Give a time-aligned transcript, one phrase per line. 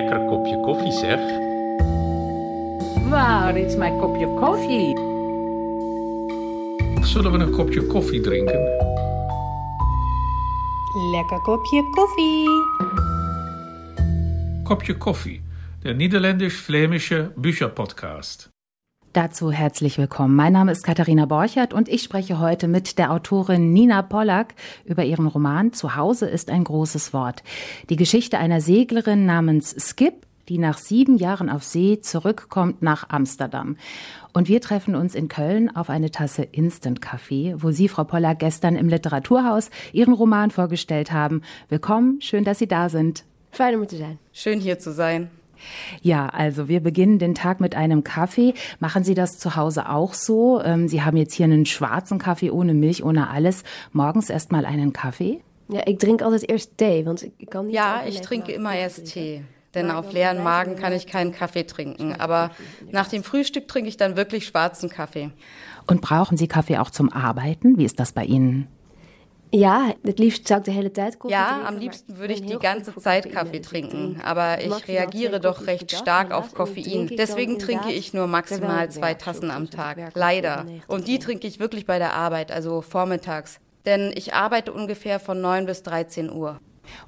[0.00, 1.20] lekker kopje koffie, zeg.
[3.10, 4.96] Waar is mijn kopje koffie?
[7.06, 8.60] Zullen we een kopje koffie drinken?
[11.10, 12.48] Lekker kopje koffie.
[14.64, 15.42] Kopje koffie,
[15.82, 18.57] der niederländisch-flämische Bücherpodcast.
[19.18, 20.36] Dazu herzlich willkommen.
[20.36, 25.04] Mein Name ist Katharina Borchert und ich spreche heute mit der Autorin Nina Pollack über
[25.04, 27.42] ihren Roman Zuhause ist ein großes Wort.
[27.90, 33.76] Die Geschichte einer Seglerin namens Skip, die nach sieben Jahren auf See zurückkommt nach Amsterdam.
[34.34, 38.38] Und wir treffen uns in Köln auf eine Tasse Instant Kaffee, wo Sie, Frau Pollack,
[38.38, 41.42] gestern im Literaturhaus Ihren Roman vorgestellt haben.
[41.68, 43.24] Willkommen, schön, dass Sie da sind.
[43.50, 44.20] Fein, um zu sein.
[44.32, 45.28] Schön hier zu sein.
[46.02, 48.54] Ja, also wir beginnen den Tag mit einem Kaffee.
[48.80, 50.62] Machen Sie das zu Hause auch so?
[50.62, 53.64] Ähm, Sie haben jetzt hier einen schwarzen Kaffee ohne Milch, ohne alles.
[53.92, 55.40] Morgens erst mal einen Kaffee?
[55.68, 57.74] Ja, ich trinke altijd erst Tee, want ik kan niet.
[57.74, 59.42] Ja, ich trinke immer erst Tee.
[59.74, 62.14] Denn auf leeren Magen kann ich keinen Kaffee trinken.
[62.18, 62.50] Aber
[62.90, 65.30] nach dem Frühstück trinke ich dann wirklich schwarzen Kaffee.
[65.86, 67.76] Und brauchen Sie Kaffee auch zum Arbeiten?
[67.76, 68.66] Wie ist das bei Ihnen?
[69.50, 72.58] Ja, het liefst zou ik de hele tijd koffie Ja, am liebsten würde ich die
[72.60, 73.28] ganze Zeit.
[73.28, 74.20] Kaffee trinken.
[74.24, 77.06] Aber ich reagiere doch recht stark auf Koffein.
[77.06, 79.96] Deswegen trinke ich nur maximal zwei Tassen am Tag.
[80.14, 80.66] Leider.
[80.86, 83.60] Und die trinke ich wirklich bei der Arbeit, also vormittags.
[83.84, 86.60] Denn ich arbeite ungefähr von 9 bis 13 Uhr.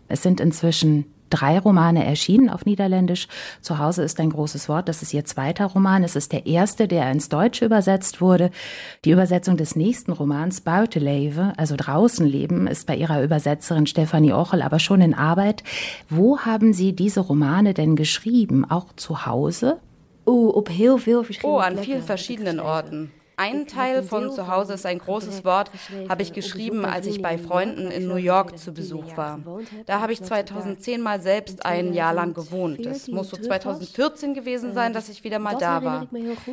[0.08, 3.28] Es sind inzwischen drei Romane erschienen auf Niederländisch.
[3.61, 4.89] Zu Hause ist ein großes Wort.
[4.89, 6.05] Das ist Ihr zweiter Roman.
[6.05, 8.50] Es ist der erste, der ins Deutsche übersetzt wurde.
[9.05, 14.62] Die Übersetzung des nächsten Romans, Buitenleven, also draußen leben, ist bei Ihrer Übersetzerin Stefanie Ochel
[14.62, 15.62] aber schon in Arbeit.
[16.08, 18.64] Wo haben Sie diese Romane denn geschrieben?
[18.70, 19.78] Auch zu Hause?
[20.27, 22.61] Oeh, op heel veel verschillende Oh, an vielen verschiedenen.
[22.61, 23.11] Orten.
[23.41, 25.70] Ein Teil von zu Hause ist ein großes Wort,
[26.08, 29.41] habe ich geschrieben, als ich bei Freunden in New York zu Besuch war.
[29.86, 32.83] Da habe ich Dat ik daar 2010 mal selbst in ein Jahr lang gewohnt.
[32.83, 33.62] 2014 Es muss so terug was.
[33.62, 36.06] 2014 gewesen sein, dass ich wieder mal da war.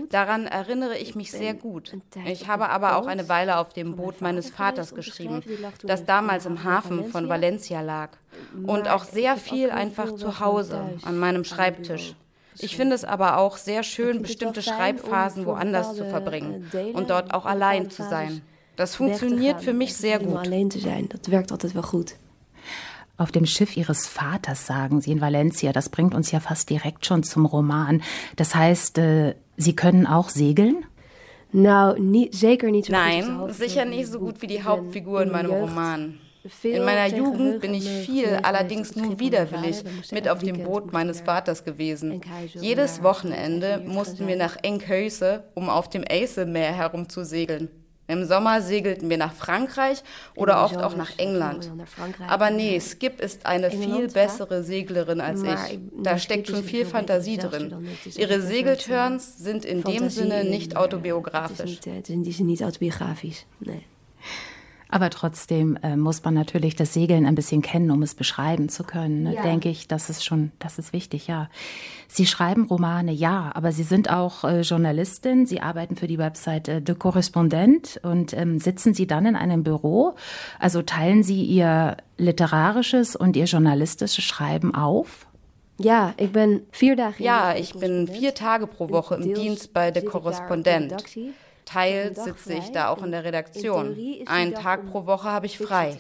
[0.09, 1.97] Daran erinnere ich mich sehr gut.
[2.25, 5.42] Ich habe aber auch eine Weile auf dem Boot meines Vaters geschrieben,
[5.83, 7.81] das damals im Hafen von Valencia.
[7.81, 8.11] Lag.
[8.65, 12.15] Und auch sehr viel einfach zu Hause, an meinem Schreibtisch.
[12.60, 17.10] Ich finde es aber auch sehr schön, bestimmte Schreibphasen woanders zu verbringen äh, Delen und
[17.10, 18.42] dort auch allein zu sein.
[18.76, 20.38] Das funktioniert für mich en sehr gut.
[20.38, 21.08] alleen te zijn.
[21.10, 22.16] Dat werkt altijd wel goed.
[23.18, 25.72] Auf dem Schiff Ihres Vaters, sagen Sie in Valencia.
[25.72, 28.04] Das bringt uns ja fast direkt schon zum Roman.
[28.36, 30.86] Das heißt, äh, Sie können auch segeln?
[31.52, 36.20] Nein, sicher nicht so gut wie die Hauptfigur in meinem Roman.
[36.63, 41.63] In meiner Jugend bin ich viel, allerdings nur widerwillig, mit auf dem Boot meines Vaters
[41.63, 42.21] gewesen.
[42.53, 47.69] Jedes Wochenende mussten wir nach Enkhuizen, um auf dem Eiselmeer herumzusegeln.
[48.09, 50.02] Im Sommer segelten wir nach Frankreich
[50.35, 51.69] oder de oft auch nach England.
[52.27, 55.79] Aber nee, Skip ist eine viel bessere Seglerin als ich.
[56.02, 57.87] Da steckt schon viel Fantasie drin.
[58.15, 61.79] Ihre Segelturns sind in dem Sinne in, nicht autobiografisch.
[64.89, 68.83] Aber trotzdem äh, muss man natürlich das Segeln ein bisschen kennen, um es beschreiben zu
[68.83, 69.23] können.
[69.23, 69.36] Ne?
[69.36, 69.43] Ja.
[69.43, 71.49] Denke ich, das ist schon, das ist wichtig, ja.
[72.08, 75.45] Sie schreiben Romane, ja, aber Sie sind auch äh, Journalistin.
[75.45, 80.15] Sie arbeiten für die Webseite De Correspondent und ähm, sitzen Sie dann in einem Büro?
[80.59, 85.27] Also teilen Sie Ihr literarisches und Ihr journalistisches Schreiben auf?
[85.80, 88.17] Ja, ik ben vier in Ja, ich bin correspondent.
[88.17, 90.95] vier Tage pro Woche im Dienst bei de Korrespondent.
[91.67, 93.98] Teils sitze ich da auch in der Redaktion.
[94.26, 95.98] Einen Tag pro Woche habe ich frei.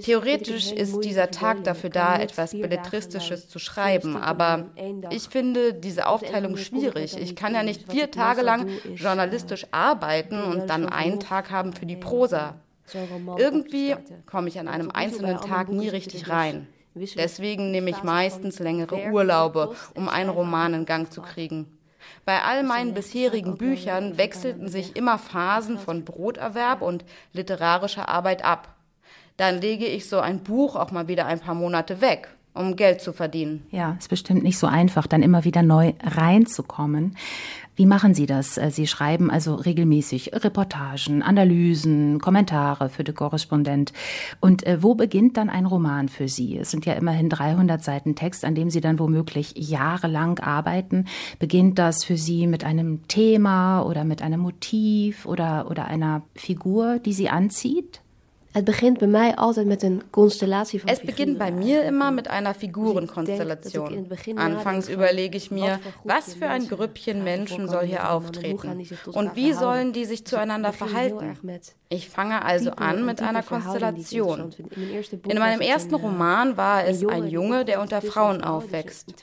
[0.00, 4.70] Theoretisch ist dieser Tag dafür da, etwas Belletristisches zu schreiben, aber
[5.10, 7.16] ich finde diese Aufteilung schwierig.
[7.20, 11.86] Ich kann ja nicht vier Tage lang journalistisch arbeiten und dann einen Tag haben für
[11.86, 12.54] die Prosa.
[13.36, 13.96] Irgendwie
[14.26, 16.68] komme ich an einem einzelnen Tag nie richtig rein.
[16.94, 21.66] Deswegen nehme ich meistens längere Urlaube, um einen Roman in Gang zu kriegen.
[22.24, 28.74] Bei all meinen bisherigen Büchern wechselten sich immer Phasen von Broterwerb und literarischer Arbeit ab.
[29.36, 33.00] Dann lege ich so ein Buch auch mal wieder ein paar Monate weg, um Geld
[33.00, 33.66] zu verdienen.
[33.70, 37.16] Ja, ist bestimmt nicht so einfach, dann immer wieder neu reinzukommen.
[37.76, 38.56] Wie machen Sie das?
[38.56, 43.92] Äh, Sie schreiben also regelmäßig Reportagen, Analysen, Kommentare für den Korrespondent.
[44.40, 46.56] Und äh, wo beginnt dann ein Roman für Sie?
[46.56, 51.06] Es sind ja immerhin 300 Seiten Text, an dem Sie dann womöglich jahrelang arbeiten.
[51.40, 57.00] Beginnt das für Sie mit einem Thema oder mit einem Motiv oder, oder einer Figur,
[57.00, 58.03] die Sie anzieht?
[58.54, 62.28] Het begint bij mij altijd met een constellatie van Es beginnt bei mir immer mit
[62.28, 64.06] einer Figurenkonstellation.
[64.36, 69.92] Anfangs überlege ich mir, was für ein Grüppchen Menschen soll hier auftreten und wie sollen
[69.92, 71.36] die sich zueinander verhalten.
[71.88, 74.54] Ich fange also an mit einer Konstellation.
[75.28, 79.14] In meinem ersten Roman war es ein Junge, der unter Frauen aufwächst.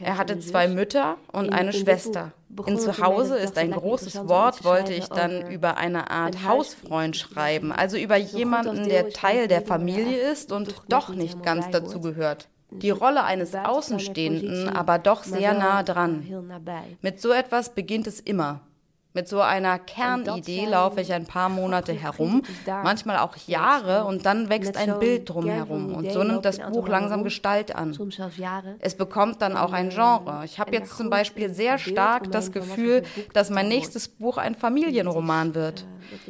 [0.00, 2.32] Er hatte zwei Mütter und eine Schwester.
[2.66, 7.96] In Zuhause ist ein großes Wort, wollte ich dann über eine Art Hausfreund schreiben, also
[7.96, 12.48] über jemanden, der Teil der Familie ist und doch nicht ganz dazugehört.
[12.70, 16.24] Die Rolle eines Außenstehenden, aber doch sehr nah dran.
[17.02, 18.60] Mit so etwas beginnt es immer.
[19.12, 24.48] Mit so einer Kernidee laufe ich ein paar Monate herum, manchmal auch Jahre, und dann
[24.48, 25.94] wächst ein Bild drumherum.
[25.94, 27.96] Und so nimmt das Buch langsam Gestalt an.
[28.78, 30.42] Es bekommt dann auch ein Genre.
[30.44, 33.02] Ich habe jetzt zum Beispiel sehr stark das Gefühl,
[33.32, 35.84] dass mein nächstes Buch ein Familienroman wird.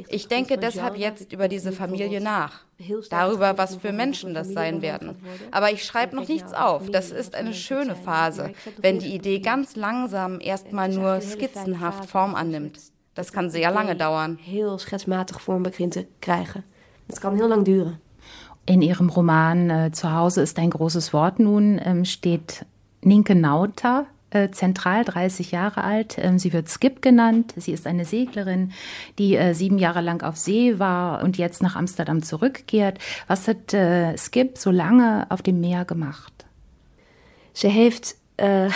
[0.08, 2.64] Ich denke deshalb jetzt über diese Familie nach
[3.10, 5.16] darüber, was für Menschen das sein werden.
[5.50, 6.90] Aber ich schreibe noch nichts auf.
[6.90, 12.78] Das ist eine schöne Phase, wenn die Idee ganz langsam erstmal nur skizzenhaft Form annimmt.
[13.14, 14.38] Das kann sehr lange dauern.
[14.40, 15.66] Heel schetsmatig Form
[16.20, 16.64] krijgen.
[17.08, 17.98] Das kann heel lang duren.
[18.66, 22.64] In Ihrem Roman äh, Zuhause ist ein großes Wort nun ähm, steht
[23.02, 26.16] Ninke Nauta äh, zentral, 30 Jahre alt.
[26.18, 27.54] Ähm, sie wird Skip genannt.
[27.56, 28.72] Sie ist eine Seglerin,
[29.18, 32.98] die äh, sieben Jahre lang auf See war und jetzt nach Amsterdam zurückkehrt.
[33.26, 36.32] Was hat äh, Skip so lange auf dem Meer gemacht?
[37.52, 38.70] Sie heeft äh,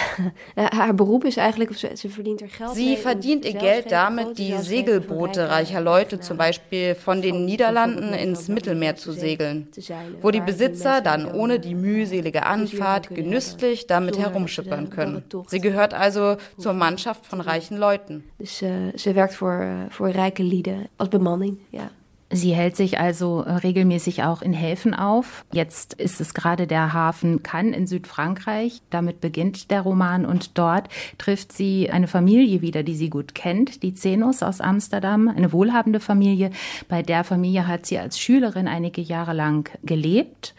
[0.76, 4.54] haar beroep is eigenlijk, of ze, verdient er geld Sie verdient ihr Geld damit, die
[4.58, 9.68] Segelboote reicher Leute zum Beispiel von den Niederlanden ins Mittelmeer zu segeln,
[10.20, 15.24] wo die Besitzer dann ohne die mühselige Anfahrt genüsslich damit herumschippern können.
[15.46, 18.24] Sie gehört also zur Mannschaft von reichen Leuten.
[18.38, 21.90] Dus uh, ze werkt voor, uh, voor rijke lieden als bemanning, ja.
[22.34, 25.44] Sie hält sich also äh, regelmäßig auch in Häfen auf.
[25.52, 28.82] Jetzt ist es gerade der Hafen Cannes in Südfrankreich.
[28.90, 33.84] Damit beginnt der Roman und dort trifft sie eine Familie wieder, die sie gut kennt,
[33.84, 36.50] die Zenus aus Amsterdam, eine wohlhabende Familie.
[36.88, 40.56] Bei der Familie hat sie als Schülerin einige Jahre lang gelebt.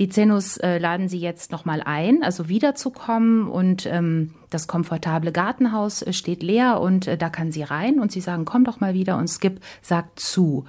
[0.00, 6.02] Die Zenus äh, laden sie jetzt nochmal ein, also wiederzukommen und ähm, das komfortable Gartenhaus
[6.02, 8.94] äh, steht leer und äh, da kann sie rein und sie sagen, komm doch mal
[8.94, 10.64] wieder und Skip sagt zu.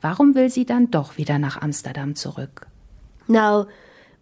[0.00, 2.66] Warum will sie dann doch wieder nach Amsterdam zurück?
[3.28, 3.66] Nou,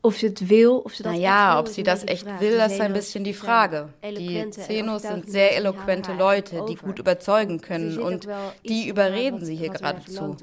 [0.04, 2.80] Of ze het wil, of ze dat naja, ob sie das echt will, das ist
[2.80, 3.88] ein bisschen die Frage.
[4.02, 8.26] Die Zenos sind sehr eloquente Leute, die gut überzeugen können und
[8.66, 10.36] die überreden sie hier geradezu.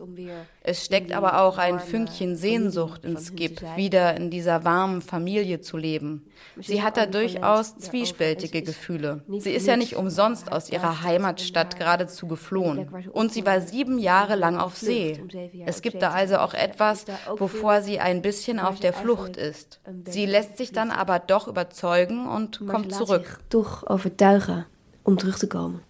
[0.61, 5.75] Es steckt aber auch ein Fünkchen Sehnsucht in Skip, wieder in dieser warmen Familie zu
[5.75, 6.25] leben.
[6.57, 9.23] Sie hat da durchaus zwiespältige Gefühle.
[9.39, 12.87] Sie ist ja nicht umsonst aus ihrer Heimatstadt geradezu geflohen.
[13.11, 15.21] Und sie war sieben Jahre lang auf See.
[15.65, 19.81] Es gibt da also auch etwas, wovor sie ein bisschen auf der Flucht ist ist.
[20.05, 23.39] Sie lässt sich dann aber doch überzeugen und kommt zurück.
[23.49, 24.65] Doch overtuigen,
[25.03, 25.81] um zurückzukommen.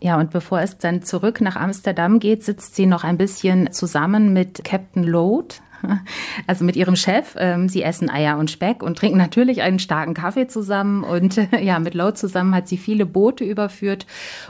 [0.00, 4.34] Ja, und bevor es dann zurück nach Amsterdam geht, sitzt sie noch ein bisschen zusammen
[4.34, 5.54] mit Captain Load,
[6.46, 7.34] also mit ihrem Chef.
[7.38, 11.04] Ähm, sie essen Eier und Speck und trinken natürlich einen starken Kaffee zusammen.
[11.04, 14.06] Und ja, mit Load zusammen hat sie viele Boote überführt.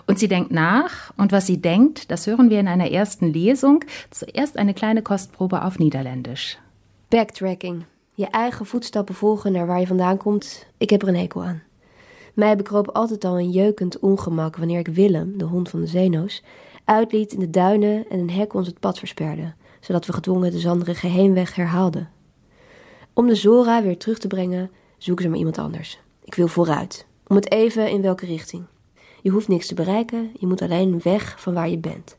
[0.08, 1.12] Und sie denkt nach.
[1.16, 3.84] Und was sie denkt, das hören wir in einer ersten Lesung.
[4.10, 6.58] Zuerst eine kleine Kostprobe auf Niederländisch.
[7.14, 7.84] Backtracking.
[8.14, 10.66] Je eigen voetstappen volgen naar waar je vandaan komt.
[10.78, 11.62] Ik heb er een hekel aan.
[12.32, 16.42] Mij bekroop altijd al een jeukend ongemak wanneer ik Willem, de hond van de Zeno's,
[16.84, 20.58] uitliet in de duinen en een hek ons het pad versperde, zodat we gedwongen de
[20.58, 22.10] zanderige heenweg herhaalden.
[23.12, 26.00] Om de Zora weer terug te brengen, zoeken ze maar iemand anders.
[26.24, 27.06] Ik wil vooruit.
[27.26, 28.64] Om het even in welke richting.
[29.22, 32.16] Je hoeft niks te bereiken, je moet alleen weg van waar je bent.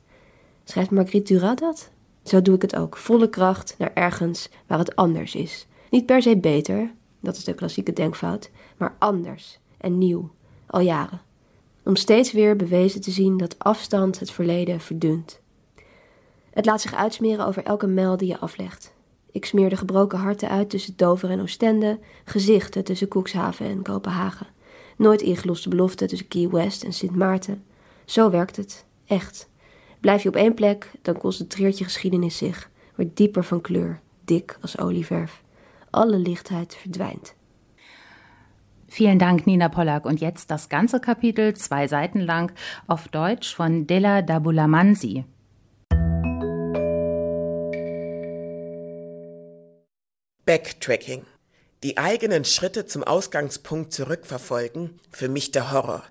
[0.64, 1.94] Schrijft Marguerite Duras dat?
[2.26, 5.68] Zo doe ik het ook, volle kracht naar ergens waar het anders is.
[5.90, 10.32] Niet per se beter, dat is de klassieke denkfout, maar anders en nieuw,
[10.66, 11.22] al jaren.
[11.84, 15.42] Om steeds weer bewezen te zien dat afstand het verleden verdunt.
[16.50, 18.94] Het laat zich uitsmeren over elke mijl die je aflegt.
[19.32, 24.48] Ik smeer de gebroken harten uit tussen Dover en Oostende, gezichten tussen Koekshaven en Kopenhagen.
[24.98, 27.64] Nooit ingeloste beloften tussen Key West en Sint Maarten.
[28.06, 29.50] Zo werkt het, echt.
[30.06, 34.58] Blijf je op één plek, dan concentreert je geschiedenis zich, wordt dieper van kleur, dik
[34.62, 35.42] als olieverf.
[35.90, 37.36] Alle Lichtheit verdwijnt.
[38.88, 40.06] Vielen Dank, Nina Pollack.
[40.06, 42.52] Und jetzt das ganze Kapitel, zwei Seiten lang,
[42.86, 45.26] auf Deutsch von Della Dabulamansi.
[50.46, 51.24] Backtracking.
[51.82, 56.04] Die eigenen Schritte zum Ausgangspunkt zurückverfolgen, für mich der Horror.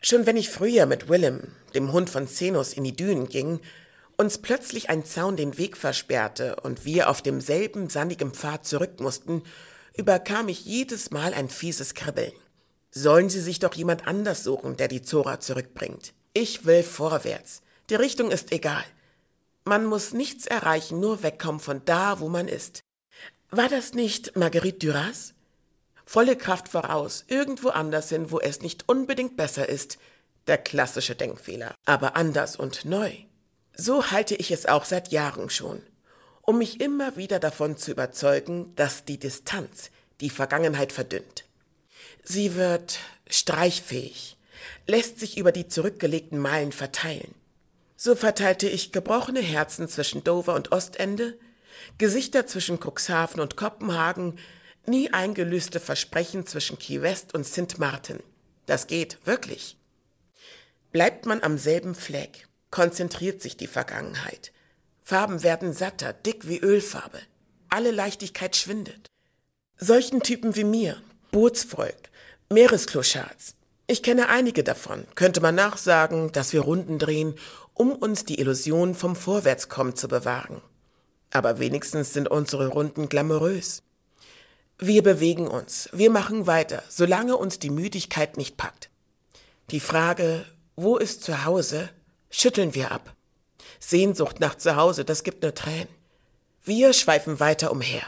[0.00, 3.60] Schon wenn ich früher mit Willem, dem Hund von Zenos, in die Dünen ging
[4.20, 9.42] uns plötzlich ein Zaun den Weg versperrte und wir auf demselben sandigen Pfad zurück mussten,
[9.96, 12.32] überkam ich jedes Mal ein fieses Kribbeln.
[12.90, 16.12] Sollen Sie sich doch jemand anders suchen, der die Zora zurückbringt.
[16.34, 17.62] Ich will vorwärts.
[17.88, 18.84] Die Richtung ist egal.
[19.64, 22.80] Man muss nichts erreichen, nur wegkommen von da, wo man ist.
[23.50, 25.32] War das nicht Marguerite Duras?
[26.04, 29.98] Volle Kraft voraus, irgendwo anders hin, wo es nicht unbedingt besser ist.
[30.50, 33.12] Der klassische Denkfehler, aber anders und neu.
[33.76, 35.80] So halte ich es auch seit Jahren schon,
[36.42, 41.44] um mich immer wieder davon zu überzeugen, dass die Distanz die Vergangenheit verdünnt.
[42.24, 44.38] Sie wird streichfähig,
[44.88, 47.32] lässt sich über die zurückgelegten Meilen verteilen.
[47.94, 51.38] So verteilte ich gebrochene Herzen zwischen Dover und Ostende,
[51.96, 54.36] Gesichter zwischen Cuxhaven und Kopenhagen,
[54.84, 57.78] nie eingelöste Versprechen zwischen Key West und St.
[57.78, 58.18] Martin.
[58.66, 59.76] Das geht wirklich.
[60.92, 64.52] Bleibt man am selben Fleck, konzentriert sich die Vergangenheit.
[65.02, 67.20] Farben werden satter, dick wie Ölfarbe.
[67.68, 69.06] Alle Leichtigkeit schwindet.
[69.76, 72.10] Solchen Typen wie mir, Bootsvolk,
[72.48, 73.54] Meeresklochards,
[73.90, 77.34] ich kenne einige davon, könnte man nachsagen, dass wir Runden drehen,
[77.74, 80.62] um uns die Illusion vom Vorwärtskommen zu bewahren.
[81.32, 83.82] Aber wenigstens sind unsere Runden glamourös.
[84.78, 88.90] Wir bewegen uns, wir machen weiter, solange uns die Müdigkeit nicht packt.
[89.72, 90.44] Die Frage,
[90.76, 91.90] wo ist zu Hause,
[92.30, 93.14] schütteln wir ab.
[93.78, 95.88] Sehnsucht nach zu Hause, das gibt nur Tränen.
[96.62, 98.02] Wir schweifen weiter umher.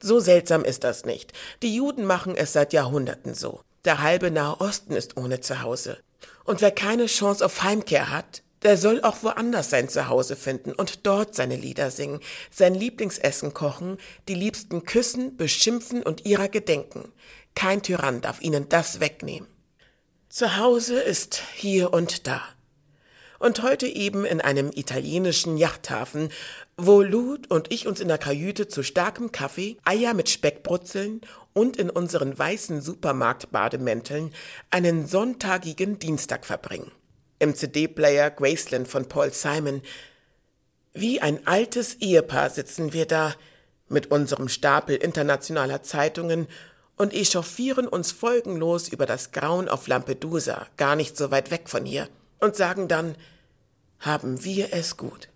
[0.00, 1.32] So seltsam ist das nicht.
[1.62, 3.62] Die Juden machen es seit Jahrhunderten so.
[3.84, 5.98] Der halbe Nahe Osten ist ohne Zuhause.
[6.44, 11.06] Und wer keine Chance auf Heimkehr hat, der soll auch woanders sein Zuhause finden und
[11.06, 13.98] dort seine Lieder singen, sein Lieblingsessen kochen,
[14.28, 17.12] die Liebsten küssen, beschimpfen und ihrer gedenken.
[17.54, 19.46] Kein Tyrann darf ihnen das wegnehmen.
[20.36, 22.42] Zuhause ist hier und da.
[23.38, 26.28] Und heute eben in einem italienischen Yachthafen,
[26.76, 31.22] wo Lud und ich uns in der Kajüte zu starkem Kaffee, Eier mit Speckbrutzeln
[31.54, 34.30] und in unseren weißen Supermarktbademänteln
[34.70, 36.92] einen sonntagigen Dienstag verbringen
[37.38, 39.80] im CD-Player Graceland von Paul Simon.
[40.92, 43.34] Wie ein altes Ehepaar sitzen wir da
[43.88, 46.46] mit unserem Stapel internationaler Zeitungen
[46.96, 51.84] und echauffieren uns folgenlos über das Grauen auf Lampedusa, gar nicht so weit weg von
[51.84, 52.08] hier,
[52.40, 53.16] und sagen dann,
[53.98, 55.28] haben wir es gut.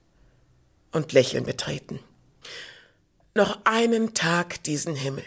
[0.92, 2.00] Und lächeln betreten.
[3.34, 5.24] Noch einen Tag diesen Himmel.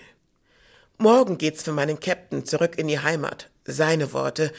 [0.97, 3.49] Morgen geht's für meinen Captain zurück in die Heimat.
[3.65, 4.51] Seine Worte,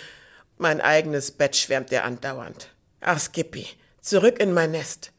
[0.56, 2.68] mein eigenes Bett schwärmt er andauernd.
[3.00, 3.66] Ach, Skippy,
[4.00, 5.12] zurück in mein Nest.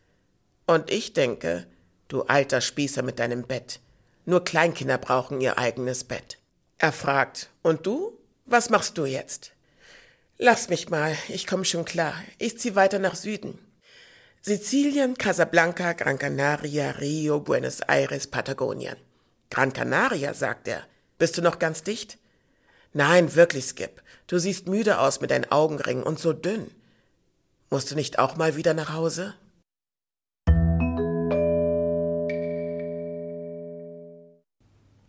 [0.65, 1.67] Und ich denke,
[2.07, 3.79] du alter Spießer mit deinem Bett.
[4.25, 6.39] Nur Kleinkinder brauchen ihr eigenes Bett.
[6.77, 8.17] Er fragt, und du?
[8.45, 9.53] Was machst du jetzt?
[10.37, 12.13] Lass mich mal, ich komm schon klar.
[12.37, 13.59] Ich zieh weiter nach Süden.
[14.41, 18.97] Sizilien, Casablanca, Gran Canaria, Rio, Buenos Aires, Patagonien.
[19.49, 20.85] Gran Canaria, sagt er.
[21.17, 22.19] Bist du noch ganz dicht?
[22.93, 24.03] Nein, wirklich, Skip.
[24.27, 26.69] Du siehst müde aus mit deinen Augenringen und so dünn.
[27.69, 29.33] Musst du nicht auch mal wieder nach Hause?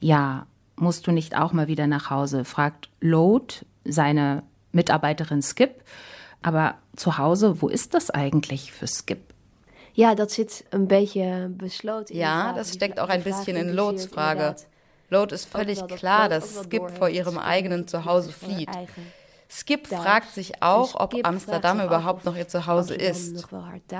[0.00, 0.46] Ja,
[0.76, 2.44] musst du nicht auch mal wieder nach Hause?
[2.44, 3.54] fragt Load
[3.84, 4.42] seine
[4.72, 5.82] Mitarbeiterin Skip.
[6.42, 9.34] Aber zu Hause, wo ist das eigentlich für Skip?
[9.94, 12.14] Ja, das zit ein bisschen besloten.
[12.14, 14.54] Ja, das steckt auch ein bisschen in Loads Frage.
[15.08, 18.68] Load ist völlig klar, dass Skip vor ihrem eigenen Zuhause flieht.
[19.48, 23.46] Skip fragt sich auch, ob Amsterdam überhaupt noch ihr Zuhause ist.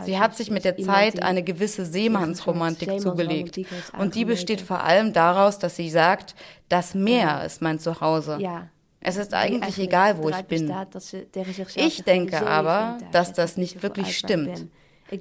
[0.05, 3.59] Sie hat sich mit der Zeit eine gewisse Seemannsromantik zugelegt.
[3.99, 6.35] Und die besteht vor allem daraus, dass sie sagt,
[6.69, 8.39] das Meer ist mein Zuhause.
[9.01, 10.73] Es ist eigentlich egal, wo ich bin.
[11.77, 14.67] Ich denke aber, dass das nicht wirklich stimmt.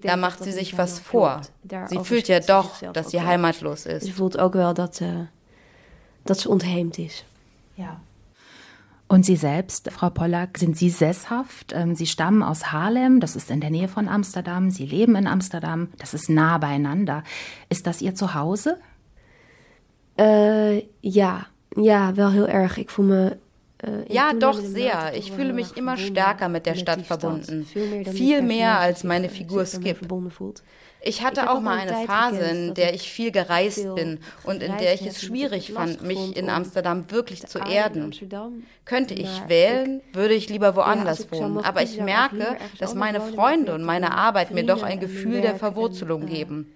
[0.01, 1.41] Da macht sie sich was vor.
[1.87, 4.05] Sie fühlt ja doch, dass sie heimatlos ist.
[4.05, 5.01] Sie fühlt auch wel, dass
[6.23, 7.23] dass sie ontheemd ist.
[7.77, 8.01] Ja.
[9.07, 11.73] Und Sie selbst, Frau Pollack, sind Sie sesshaft?
[11.73, 14.71] Ähm, sie stammen aus Haarlem, das ist in der Nähe von Amsterdam.
[14.71, 17.23] Sie leben in Amsterdam, das ist nah beieinander.
[17.69, 18.77] Ist das Ihr Zuhause?
[20.17, 21.45] Äh, ja,
[21.75, 22.77] ja, wel heel erg.
[22.77, 23.37] Ik voel me
[23.83, 25.13] äh, ja, doch sehr.
[25.15, 27.65] Ich fühle mich immer stärker mit der Stadt verbunden.
[27.65, 29.99] Viel mehr als meine Figur Skip.
[31.07, 34.95] Ich hatte auch mal eine Phase, in der ich viel gereist bin und in der
[34.95, 38.11] ich es schwierig fand, mich in Amsterdam wirklich zu erden.
[38.85, 41.59] Könnte ich wählen, würde ich lieber woanders wohnen.
[41.59, 46.25] Aber ich merke, dass meine Freunde und meine Arbeit mir doch ein Gefühl der Verwurzelung
[46.25, 46.73] geben.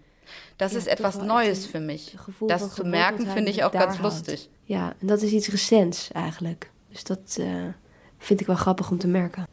[0.59, 2.15] Das ist etwas Neues für mich.
[2.47, 4.49] Das zu merken, finde ich auch ganz lustig.
[4.67, 6.69] Ja, und das ist iets recents eigenlijk.
[6.89, 7.73] Dus dat uh,
[8.17, 9.47] vind ik wel grappig om te merken.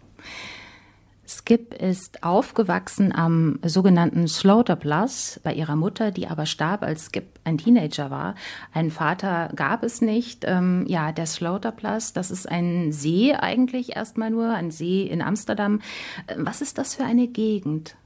[1.27, 7.59] Skip ist aufgewachsen am sogenannten Slaughterplatz bei ihrer Mutter, die aber starb, als Skip ein
[7.59, 8.35] Teenager war.
[8.73, 10.45] Einen Vater gab es nicht.
[10.47, 15.81] Ähm, ja, der Slaughterplatz, das ist ein See eigentlich erstmal nur, ein See in Amsterdam.
[16.27, 17.97] Äh, was ist das für eine Gegend?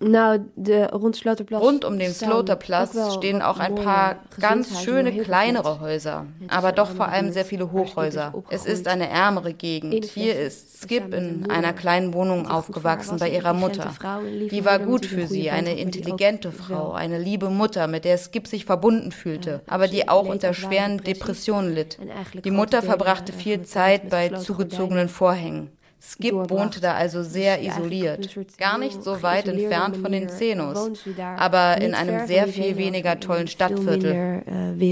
[0.00, 5.80] Nou, de, rond, Sloterplatz rund um den Sloterplatz stehen auch ein paar ganz schöne kleinere
[5.80, 8.32] Häuser, aber doch vor allem sehr viele Hochhäuser.
[8.48, 10.04] Es ist eine ärmere Gegend.
[10.04, 13.92] Hier ist Skip in einer kleinen Wohnung aufgewachsen bei ihrer Mutter.
[14.50, 18.64] Die war gut für sie, eine intelligente Frau, eine liebe Mutter, mit der Skip sich
[18.64, 21.98] verbunden fühlte, aber die auch unter schweren Depressionen litt.
[22.44, 25.72] Die Mutter verbrachte viel Zeit bei zugezogenen Vorhängen.
[26.00, 30.92] Skip wohnte da also sehr isoliert, gar nicht so weit entfernt von den Zenos,
[31.36, 34.44] aber in einem sehr viel weniger tollen Stadtviertel.
[34.46, 34.84] Äh,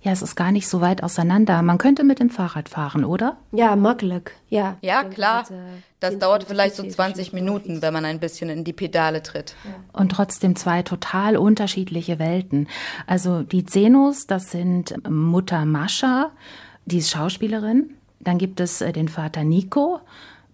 [0.00, 1.62] ja, es ist gar nicht so weit auseinander.
[1.62, 3.36] Man könnte mit dem Fahrrad fahren, oder?
[3.52, 4.32] Ja, makkelijk.
[4.48, 5.42] Ja, ja klar.
[5.50, 9.54] Äh, das dauert vielleicht so 20 Minuten, wenn man ein bisschen in die Pedale tritt.
[9.92, 12.68] Und trotzdem zwei total unterschiedliche Welten.
[13.06, 16.30] Also die Zenos, das sind Mutter Mascha,
[16.86, 17.97] die ist Schauspielerin
[18.28, 20.00] dann gibt es äh, den Vater Nico,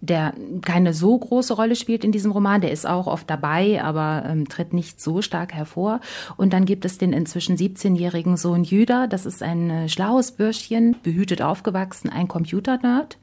[0.01, 2.61] der keine so große Rolle spielt in diesem Roman.
[2.61, 6.01] Der ist auch oft dabei, aber ähm, tritt nicht so stark hervor.
[6.37, 9.09] Und dann gibt es den inzwischen 17-jährigen Sohn Jüder.
[9.09, 13.19] Das ist ein äh, schlaues Bürschchen, behütet aufgewachsen, ein Computernerd.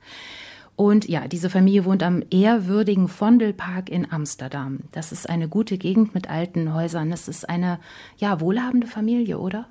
[0.76, 4.80] Und ja, diese Familie wohnt am ehrwürdigen Vondelpark in Amsterdam.
[4.92, 7.10] Das ist eine gute Gegend mit alten Häusern.
[7.10, 7.80] Das ist eine,
[8.18, 9.68] ja, wohlhabende Familie, oder?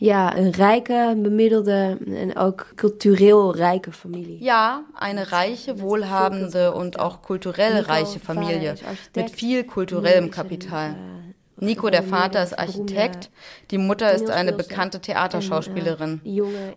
[0.00, 4.42] Ja, een rijke, bemiddelde en ook cultureel rijke Familie.
[4.44, 8.74] Ja, eine reiche, wohlhabende und auch kulturell reiche Familie
[9.14, 10.96] mit viel kulturellem Kapital.
[11.60, 13.30] Nico, der Vater, ist Architekt,
[13.70, 16.20] die Mutter ist eine bekannte Theaterschauspielerin.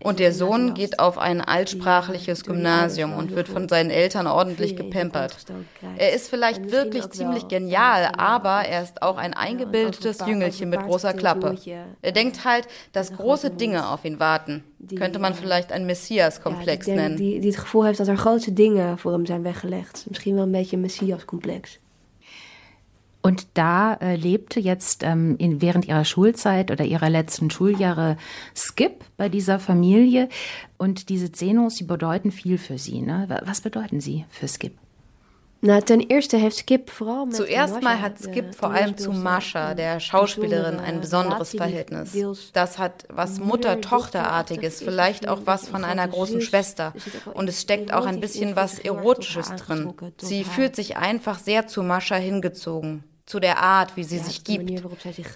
[0.02, 5.36] Und der Sohn geht auf ein altsprachliches Gymnasium und wird von seinen Eltern ordentlich gepempert.
[5.96, 11.14] Er ist vielleicht wirklich ziemlich genial, aber er ist auch ein eingebildetes Jüngelchen mit großer
[11.14, 11.56] Klappe.
[12.02, 14.64] Er denkt halt, dass große Dinge auf ihn warten.
[14.96, 17.16] Könnte man vielleicht ein Messias-Komplex nennen.
[17.16, 20.04] Die, die het gevoel heeft dat er grote dingen voor hem zijn weggelegd.
[20.08, 21.78] Misschien wel een beetje een Messias-complex.
[23.26, 28.18] Und da äh, lebte jetzt ähm, in, während ihrer Schulzeit oder ihrer letzten Schuljahre
[28.54, 30.28] Skip bei dieser Familie.
[30.76, 33.00] Und diese Zenos, die bedeuten viel für sie.
[33.00, 33.26] Ne?
[33.46, 34.74] Was bedeuten sie für Skip?
[35.62, 39.72] Na, ten eerste heeft Skip vooral met Zuerst mal hat Skip vor allem zu Mascha,
[39.72, 42.14] der Schauspielerin, ein besonderes Verhältnis.
[42.52, 46.92] Das hat was Mutter-Tochter-artiges, vielleicht auch was von einer großen Schwester.
[47.32, 49.94] Und es steckt auch ein bisschen was Erotisches drin.
[50.18, 54.82] Sie fühlt sich einfach sehr zu Mascha hingezogen zu der Art, wie sie sich gibt.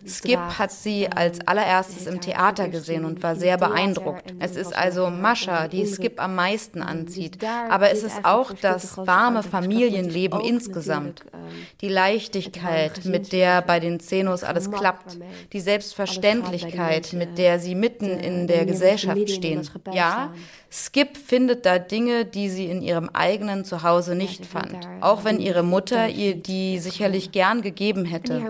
[0.06, 4.34] Skip hat sie ähm, als allererstes im Theater gesehen und war sehr beeindruckt.
[4.38, 7.38] Es ist also Mascha, die Skip am meisten anzieht.
[7.70, 11.24] Aber es ist auch das warme Familienleben insgesamt.
[11.32, 11.40] Ähm,
[11.80, 15.18] die Leichtigkeit, mit der bei den Zenos alles klappt.
[15.54, 19.66] Die Selbstverständlichkeit, mit der sie mitten in der Gesellschaft stehen.
[19.92, 20.34] Ja,
[20.70, 25.62] Skip findet da Dinge, die sie in ihrem eigenen Zuhause nicht fand, auch wenn ihre
[25.62, 28.42] Mutter ihr die sicherlich gern gegeben hätte.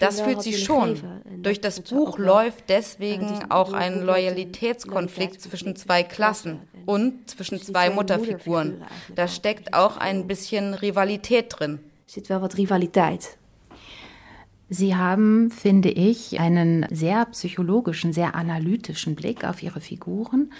[0.00, 1.00] Das fühlt sie schon.
[1.38, 8.82] Durch das Buch läuft deswegen auch ein Loyalitätskonflikt zwischen zwei Klassen und zwischen zwei Mutterfiguren.
[9.14, 11.78] Da steckt auch ein bisschen Rivalität drin.
[12.06, 13.38] Zit wel wat rivaliteit.
[14.72, 20.50] Sie haben, finde ich, einen sehr psychologischen, sehr analytischen Blick auf Ihre Figuren.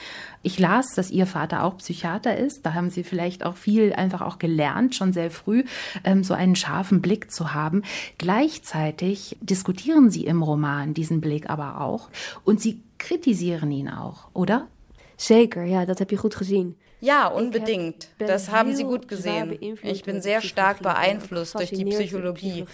[0.43, 2.67] Ich las, dass Ihr Vater auch Psychiater ist.
[2.67, 5.65] Da haben Sie vielleicht auch viel einfach auch gelernt, schon sehr früh,
[6.05, 7.85] ähm, so einen scharfen Blick zu haben.
[8.19, 12.11] Gleichzeitig diskutieren Sie im Roman diesen Blick aber auch
[12.45, 14.69] und Sie kritisieren ihn auch, oder?
[15.17, 16.77] Zeker, ja, dat heb je goed gezien.
[17.03, 18.11] Ja, unbedingt.
[18.19, 19.59] Das haben Sie gut gesehen.
[19.83, 22.65] Ich bin sehr stark beeinflusst durch die Psychologie.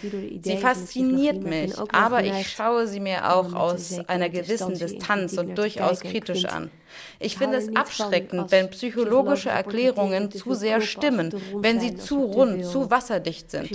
[0.43, 6.01] Sie fasziniert mich, aber ich schaue sie mir auch aus einer gewissen Distanz und durchaus
[6.01, 6.71] kritisch an.
[7.19, 12.91] Ich finde es abschreckend, wenn psychologische Erklärungen zu sehr stimmen, wenn sie zu rund, zu
[12.91, 13.71] wasserdicht sind.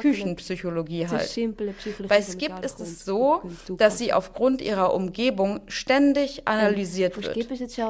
[0.00, 1.30] Küchenpsychologie halt.
[2.08, 3.42] Bei Skip ist es so,
[3.76, 7.36] dass sie aufgrund ihrer Umgebung ständig analysiert wird.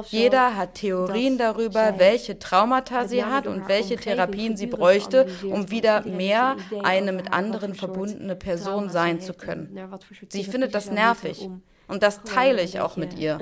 [0.09, 6.05] Jeder hat Theorien darüber, welche Traumata sie hat und welche Therapien sie bräuchte, um wieder
[6.05, 9.77] mehr eine mit anderen verbundene Person sein zu können.
[10.29, 11.49] Sie findet das nervig.
[11.87, 13.39] Und das teile ich auch mit ihr.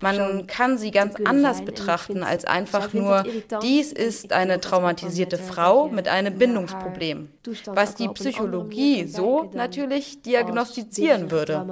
[0.00, 3.24] Man kann sie ganz anders betrachten als einfach nur,
[3.62, 7.28] dies ist eine traumatisierte Frau mit einem Bindungsproblem,
[7.66, 11.66] was die Psychologie so natürlich diagnostizieren würde.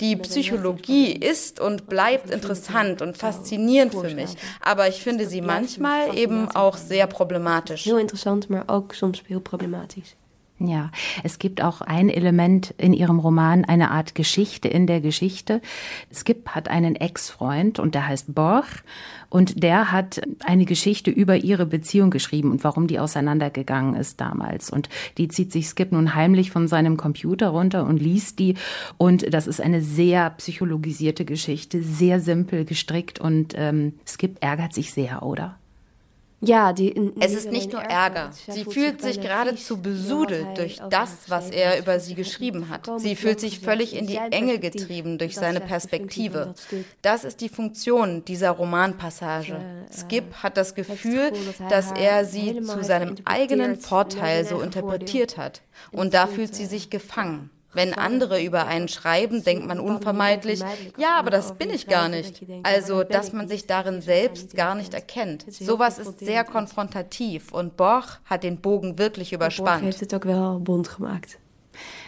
[0.00, 6.16] Die Psychologie ist und bleibt interessant und faszinierend für mich, aber ich finde sie manchmal
[6.16, 7.84] eben auch sehr problematisch.
[7.84, 10.14] Heel interessant, maar ook soms heel problematisch.
[10.60, 10.92] Ja,
[11.24, 15.60] es gibt auch ein Element in ihrem Roman, eine Art Geschichte in der Geschichte.
[16.12, 18.84] Skip hat einen Ex-Freund und der heißt Borch
[19.30, 24.70] und der hat eine Geschichte über ihre Beziehung geschrieben und warum die auseinandergegangen ist damals.
[24.70, 24.88] Und
[25.18, 28.54] die zieht sich Skip nun heimlich von seinem Computer runter und liest die.
[28.96, 34.92] Und das ist eine sehr psychologisierte Geschichte, sehr simpel gestrickt und ähm, Skip ärgert sich
[34.92, 35.56] sehr, oder?
[36.44, 38.30] Ja, die, es ist nicht nur Ärger.
[38.48, 42.90] Sie fühlt sich geradezu besudelt durch das, was er über sie geschrieben hat.
[42.98, 46.54] Sie fühlt sich völlig in die Enge getrieben durch seine Perspektive.
[47.02, 49.60] Das ist die Funktion dieser Romanpassage.
[49.90, 51.32] Skip hat das Gefühl,
[51.68, 55.62] dass er sie zu seinem eigenen Vorteil so interpretiert hat.
[55.92, 57.50] Und da fühlt sie sich gefangen.
[57.74, 60.60] Wenn andere über einen schreiben, denkt man unvermeidlich,
[60.96, 62.44] ja, aber das bin ich gar nicht.
[62.62, 65.44] Also, dass man sich darin selbst gar nicht erkennt.
[65.52, 69.82] Sowas ist sehr konfrontativ und Borch hat den Bogen wirklich überspannt.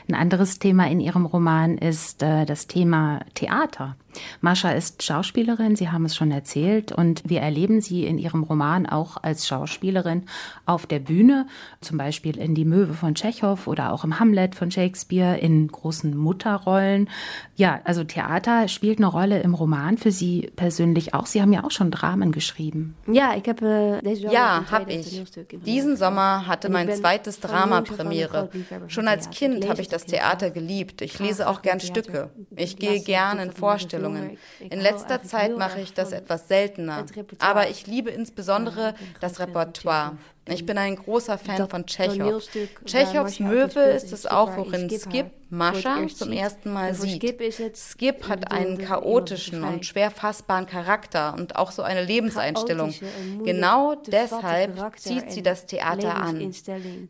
[0.08, 3.96] Ein anderes Thema in Ihrem Roman ist äh, das Thema Theater.
[4.40, 8.86] Mascha ist Schauspielerin, Sie haben es schon erzählt, und wir erleben sie in ihrem Roman
[8.86, 10.24] auch als Schauspielerin
[10.64, 11.46] auf der Bühne,
[11.80, 16.16] zum Beispiel in Die Möwe von Tschechow oder auch im Hamlet von Shakespeare in großen
[16.16, 17.08] Mutterrollen.
[17.56, 21.26] Ja, also Theater spielt eine Rolle im Roman für Sie persönlich auch.
[21.26, 22.94] Sie haben ja auch schon Dramen geschrieben.
[23.06, 25.22] Ja, ich habe äh, Ja, habe ich.
[25.64, 28.50] Diesen Sommer hatte mein zweites Drama Premiere.
[28.88, 31.00] Schon als Kind habe ich das Theater geliebt.
[31.00, 32.30] Ich lese auch gern Stücke.
[32.54, 34.38] Ich gehe gern in Vorstellungen.
[34.60, 37.06] In letzter Zeit mache ich das etwas seltener.
[37.38, 40.18] Aber ich liebe insbesondere das Repertoire.
[40.48, 42.42] Ich bin ein großer Fan von Tschechow.
[42.84, 47.22] Tschechows Möwe ist es auch, worin Skip Mascha zum ersten Mal sieht.
[47.76, 52.92] Skip hat einen chaotischen und schwer fassbaren Charakter und auch so eine Lebenseinstellung.
[53.44, 56.52] Genau deshalb zieht sie das Theater an.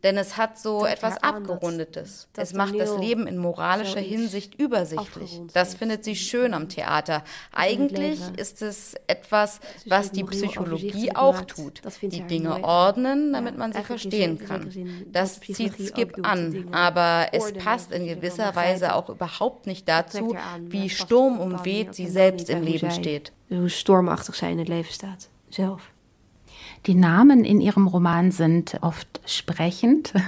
[0.02, 2.28] Denn es hat so etwas Abgerundetes.
[2.36, 5.40] Es macht das Leben in moralischer Hinsicht übersichtlich.
[5.52, 7.24] Das findet sie schön am Theater.
[7.52, 11.80] Eigentlich ist es etwas, was die Psychologie auch tut.
[12.02, 14.70] Die Dinge ordnen, damit man sie verstehen kann.
[15.10, 20.36] Das zieht Skip an, aber es passt in gewisser gewisser Weise auch überhaupt nicht dazu,
[20.60, 23.32] wie sturmumweht sie selbst im Leben steht.
[23.48, 25.90] Hoe stormachtig zij in het leven staat, zelf.
[26.86, 30.12] Die Namen in ihrem Roman sind oft sprechend.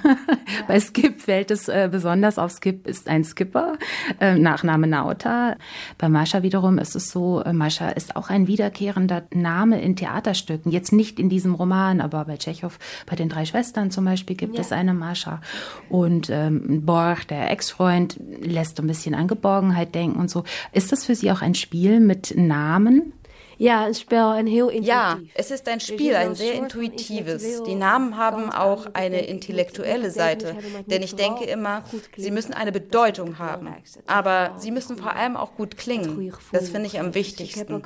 [0.49, 0.64] Ja.
[0.66, 2.53] Bei Skip fällt es äh, besonders auf.
[2.53, 3.77] Skip ist ein Skipper,
[4.18, 5.57] äh, Nachname Nauta.
[5.99, 10.73] Bei Mascha wiederum ist es so, äh, Mascha ist auch ein wiederkehrender Name in Theaterstücken.
[10.73, 14.55] Jetzt nicht in diesem Roman, aber bei Tschechow, bei den drei Schwestern zum Beispiel, gibt
[14.55, 14.62] ja.
[14.62, 15.42] es eine Mascha.
[15.90, 20.44] Und ähm, Borch, der Ex-Freund, lässt ein bisschen an Geborgenheit denken und so.
[20.73, 23.12] Ist das für Sie auch ein Spiel mit Namen?
[23.59, 24.87] Ja, ein Spiel, ein heel intuitiv.
[24.87, 27.64] Ja, es ist ein Spiel, ein sehr intuitives.
[27.64, 31.83] Die Namen haben auch eine intellektuelle Seite, denn ich denke immer,
[32.16, 33.75] sie müssen eine Bedeutung haben.
[34.07, 36.33] Aber sie müssen vor allem auch gut klingen.
[36.53, 37.83] Das finde ich am wichtigsten.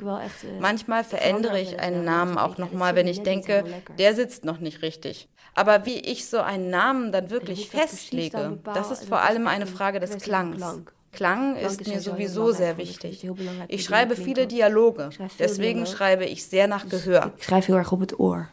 [0.59, 3.63] Manchmal verändere ich einen Namen auch nochmal, wenn ich denke,
[3.97, 5.27] der sitzt noch nicht richtig.
[5.55, 9.99] Aber wie ich so einen Namen dann wirklich festlege, das ist vor allem eine Frage
[9.99, 10.63] des Klangs.
[11.13, 13.25] Klang ist mir sowieso sehr wichtig.
[13.67, 17.31] Ich schreibe viele Dialoge, deswegen schreibe ich sehr nach Gehör.
[17.37, 18.47] Ich schreibe heel erg op het Ohr.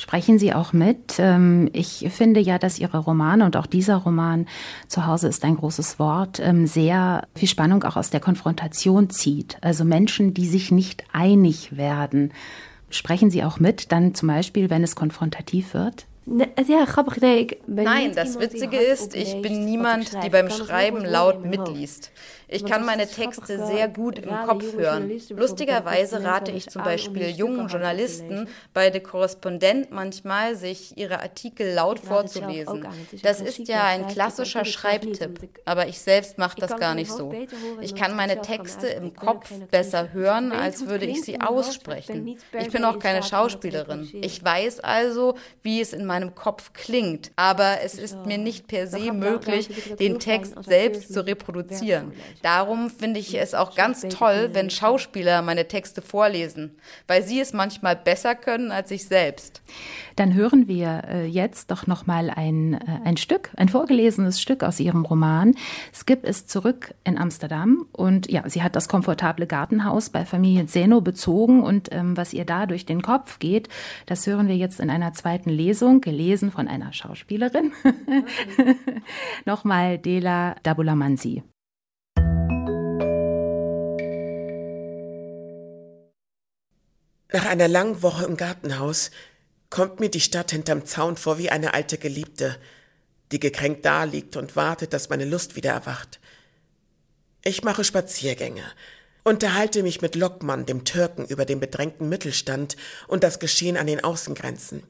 [0.00, 1.16] Sprechen Sie auch mit?
[1.18, 4.46] Ähm, ich finde ja, dass Ihre Romane und auch dieser Roman
[4.88, 9.58] Zuhause ist ein großes Wort, ähm, sehr viel Spannung auch aus der Konfrontation zieht.
[9.60, 12.32] Also Menschen, die sich nicht einig werden.
[12.88, 16.06] Sprechen Sie auch mit, dann zum Beispiel, wenn es konfrontativ wird?
[17.66, 22.12] Ben Nein, das Witzige ist, ich bin niemand, die beim Schreiben laut mitliest.
[22.52, 25.10] Ich kann meine Texte sehr gut im Kopf hören.
[25.30, 32.00] Lustigerweise rate ich zum Beispiel jungen Journalisten bei The Correspondent manchmal, sich ihre Artikel laut
[32.00, 32.86] vorzulesen.
[33.22, 37.32] Das ist ja ein klassischer Schreibtipp, aber ich selbst mache das gar nicht so.
[37.80, 42.36] Ich kann meine Texte im Kopf besser hören, als würde ich sie aussprechen.
[42.58, 44.08] Ich bin auch keine Schauspielerin.
[44.12, 48.88] Ich weiß also, wie es in meinem Kopf klingt, aber es ist mir nicht per
[48.88, 49.68] se möglich,
[50.00, 52.12] den Text selbst zu reproduzieren.
[52.42, 56.76] Darum finde ich es auch ganz toll, wenn Schauspieler meine Texte vorlesen,
[57.06, 59.60] weil sie es manchmal besser können als ich selbst.
[60.16, 64.62] Dann hören wir äh, jetzt doch noch mal ein, äh, ein Stück, ein vorgelesenes Stück
[64.62, 65.54] aus ihrem Roman.
[65.92, 71.00] Skip ist zurück in Amsterdam und ja, sie hat das komfortable Gartenhaus bei Familie Zeno
[71.00, 73.68] bezogen und ähm, was ihr da durch den Kopf geht,
[74.06, 77.72] das hören wir jetzt in einer zweiten Lesung, gelesen von einer Schauspielerin.
[79.44, 81.42] Nochmal Dela Dabulamansi.
[87.32, 89.12] Nach einer langen Woche im Gartenhaus
[89.68, 92.56] kommt mir die Stadt hinterm Zaun vor wie eine alte Geliebte,
[93.30, 96.18] die gekränkt daliegt und wartet, dass meine Lust wieder erwacht.
[97.44, 98.64] Ich mache Spaziergänge,
[99.22, 104.02] unterhalte mich mit Lockmann, dem Türken, über den bedrängten Mittelstand und das Geschehen an den
[104.02, 104.82] Außengrenzen.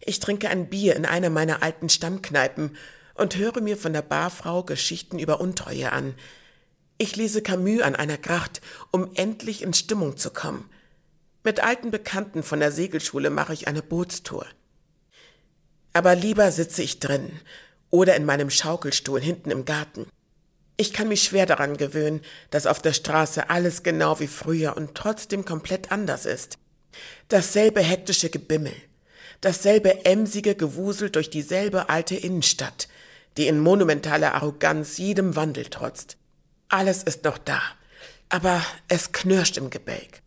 [0.00, 2.76] Ich trinke ein Bier in einer meiner alten Stammkneipen
[3.14, 6.14] und höre mir von der Barfrau Geschichten über Untreue an.
[6.98, 10.68] Ich lese Camus an einer Gracht, um endlich in Stimmung zu kommen.
[11.46, 14.46] Mit alten Bekannten von der Segelschule mache ich eine Bootstour.
[15.92, 17.30] Aber lieber sitze ich drin
[17.88, 20.08] oder in meinem Schaukelstuhl hinten im Garten.
[20.76, 24.96] Ich kann mich schwer daran gewöhnen, dass auf der Straße alles genau wie früher und
[24.96, 26.58] trotzdem komplett anders ist.
[27.28, 28.74] Dasselbe hektische Gebimmel,
[29.40, 32.88] dasselbe emsige Gewusel durch dieselbe alte Innenstadt,
[33.36, 36.16] die in monumentaler Arroganz jedem Wandel trotzt.
[36.68, 37.62] Alles ist noch da,
[38.30, 40.25] aber es knirscht im Gebälk.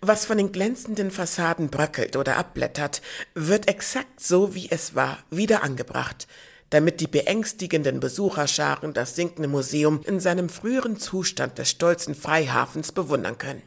[0.00, 3.02] Was von den glänzenden Fassaden bröckelt oder abblättert,
[3.34, 6.26] wird exakt so, wie es war, wieder angebracht,
[6.70, 13.38] damit die beängstigenden Besucherscharen das sinkende Museum in seinem früheren Zustand des stolzen Freihafens bewundern
[13.38, 13.62] können.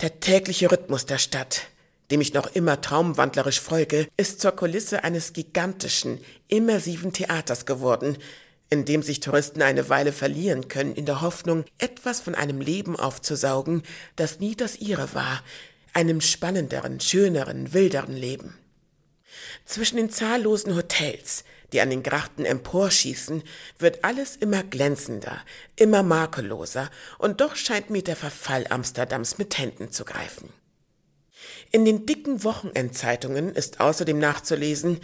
[0.00, 1.62] Der tägliche Rhythmus der Stadt,
[2.10, 8.18] dem ich noch immer traumwandlerisch folge, ist zur Kulisse eines gigantischen, immersiven Theaters geworden,
[8.70, 12.96] in dem sich Touristen eine Weile verlieren können, in der Hoffnung, etwas von einem Leben
[12.96, 13.82] aufzusaugen,
[14.16, 15.42] das nie das ihre war,
[15.92, 18.58] einem spannenderen, schöneren, wilderen Leben.
[19.64, 23.42] Zwischen den zahllosen Hotels, die an den Grachten emporschießen,
[23.78, 25.40] wird alles immer glänzender,
[25.76, 30.48] immer makelloser, und doch scheint mir der Verfall Amsterdams mit Händen zu greifen.
[31.70, 35.00] In den dicken Wochenendzeitungen ist außerdem nachzulesen,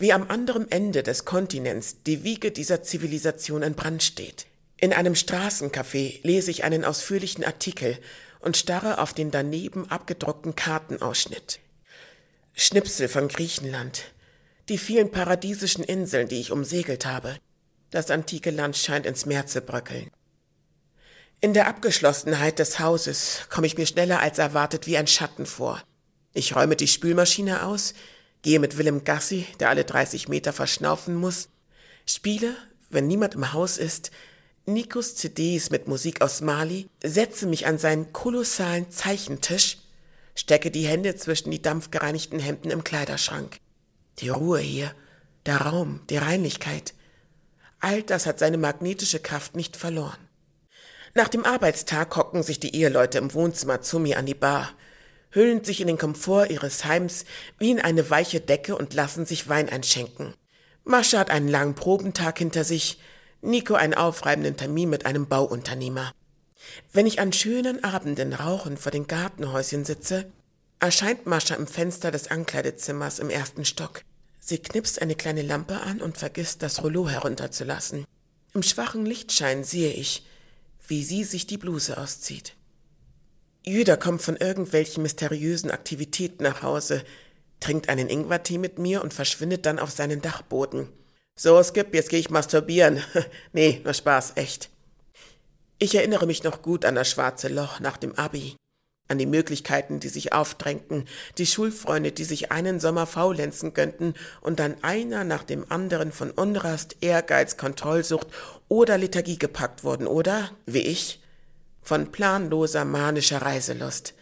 [0.00, 4.46] wie am anderen Ende des Kontinents die Wiege dieser Zivilisation in Brand steht.
[4.78, 7.98] In einem Straßencafé lese ich einen ausführlichen Artikel
[8.40, 11.60] und starre auf den daneben abgedruckten Kartenausschnitt.
[12.54, 14.04] Schnipsel von Griechenland,
[14.70, 17.36] die vielen paradiesischen Inseln, die ich umsegelt habe.
[17.90, 20.10] Das antike Land scheint ins Meer zu bröckeln.
[21.42, 25.82] In der Abgeschlossenheit des Hauses komme ich mir schneller als erwartet wie ein Schatten vor.
[26.32, 27.92] Ich räume die Spülmaschine aus,
[28.42, 31.48] gehe mit Willem Gassi, der alle 30 Meter verschnaufen muss,
[32.06, 32.54] spiele,
[32.88, 34.10] wenn niemand im Haus ist,
[34.66, 39.78] Nikos CDs mit Musik aus Mali, setze mich an seinen kolossalen Zeichentisch,
[40.34, 43.58] stecke die Hände zwischen die dampfgereinigten Hemden im Kleiderschrank.
[44.18, 44.94] Die Ruhe hier,
[45.46, 46.94] der Raum, die Reinlichkeit,
[47.80, 50.18] all das hat seine magnetische Kraft nicht verloren.
[51.14, 54.70] Nach dem Arbeitstag hocken sich die Eheleute im Wohnzimmer zu mir an die Bar,
[55.30, 57.24] hüllen sich in den Komfort ihres Heims
[57.58, 60.34] wie in eine weiche Decke und lassen sich Wein einschenken.
[60.84, 62.98] Mascha hat einen langen Probentag hinter sich,
[63.42, 66.12] Nico einen aufreibenden Termin mit einem Bauunternehmer.
[66.92, 70.30] Wenn ich an schönen Abenden rauchend vor den Gartenhäuschen sitze,
[70.78, 74.02] erscheint Mascha im Fenster des Ankleidezimmers im ersten Stock.
[74.38, 78.04] Sie knipst eine kleine Lampe an und vergisst, das Rollo herunterzulassen.
[78.54, 80.26] Im schwachen Lichtschein sehe ich,
[80.88, 82.56] wie sie sich die Bluse auszieht.
[83.64, 87.04] Jüder kommt von irgendwelchen mysteriösen Aktivitäten nach Hause,
[87.60, 90.88] trinkt einen Ingwertee mit mir und verschwindet dann auf seinen Dachboden.
[91.36, 93.02] So, Skip, jetzt gehe ich masturbieren.
[93.52, 94.70] nee, nur Spaß, echt.
[95.78, 98.56] Ich erinnere mich noch gut an das schwarze Loch nach dem Abi,
[99.08, 101.06] an die Möglichkeiten, die sich aufdrängten,
[101.38, 106.30] die Schulfreunde, die sich einen Sommer faulenzen gönnten und dann einer nach dem anderen von
[106.30, 108.26] Unrast, Ehrgeiz, Kontrollsucht
[108.68, 111.19] oder Liturgie gepackt wurden oder, wie ich,
[111.82, 114.14] von planloser manischer Reiselust.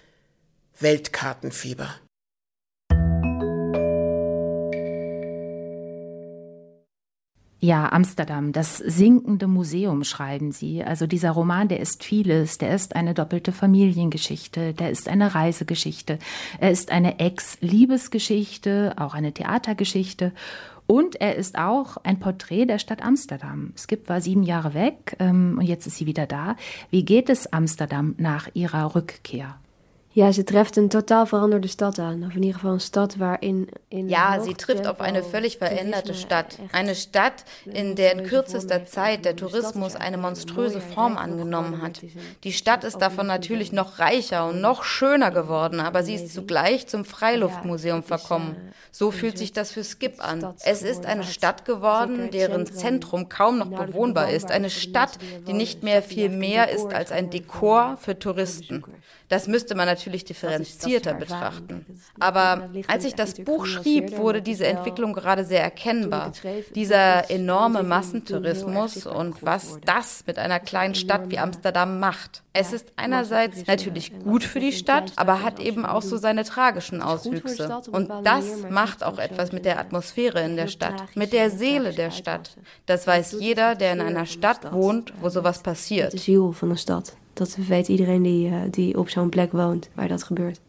[0.80, 1.94] Weltkartenfieber.
[7.60, 10.84] Ja, Amsterdam, das sinkende Museum, schreiben Sie.
[10.84, 12.58] Also dieser Roman, der ist vieles.
[12.58, 16.20] Der ist eine doppelte Familiengeschichte, der ist eine Reisegeschichte,
[16.60, 20.32] er ist eine Ex-Liebesgeschichte, auch eine Theatergeschichte.
[20.90, 23.74] Und er ist auch ein Porträt der Stadt Amsterdam.
[23.76, 26.56] Skip war sieben Jahre weg ähm, und jetzt ist sie wieder da.
[26.90, 29.58] Wie geht es Amsterdam nach ihrer Rückkehr?
[30.18, 33.68] Ja, ze treft een totaal veranderde Stadt an, of in ieder Fall eine Stadt, waarin
[33.88, 36.58] in Ja, sie trifft auf eine völlig veränderte Stadt.
[36.72, 42.00] Eine Stadt, in der in kürzester Zeit der Tourismus eine monströse Form angenommen hat.
[42.42, 46.88] Die Stadt ist davon natürlich noch reicher und noch schöner geworden, aber sie ist zugleich
[46.88, 48.56] zum Freiluftmuseum verkommen.
[48.90, 50.52] So fühlt sich das für Skip an.
[50.64, 54.50] Es ist eine Stadt geworden, deren Zentrum kaum noch bewohnbar ist.
[54.50, 55.12] Eine Stadt,
[55.46, 58.82] die nicht mehr viel mehr ist als ein Dekor für Touristen.
[59.28, 61.84] Das müsste man natürlich differenzierter betrachten.
[62.18, 66.32] Aber als ich das Buch schrieb, wurde diese Entwicklung gerade sehr erkennbar.
[66.74, 72.42] Dieser enorme Massentourismus und was das mit einer kleinen Stadt wie Amsterdam macht.
[72.52, 77.02] Es ist einerseits natürlich gut für die Stadt, aber hat eben auch so seine tragischen
[77.02, 77.82] Auswüchse.
[77.92, 82.10] Und das macht auch etwas mit der Atmosphäre in der Stadt, mit der Seele der
[82.10, 82.56] Stadt.
[82.86, 86.14] Das weiß jeder, der in einer Stadt wohnt, wo sowas passiert.
[87.38, 90.60] Dat weet iedereen die, eh, die op zo'n plek woont waar dat gebeurt.